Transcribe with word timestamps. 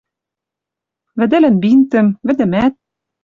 Вӹдӹлӹн 1.17 1.55
бинтӹм. 1.63 2.07
Вӹдӹмӓт 2.25 2.73